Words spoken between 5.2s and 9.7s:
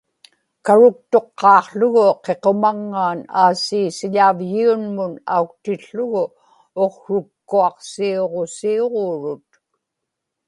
auktiłługit uqsrukkuaqsiuġusiuġuurut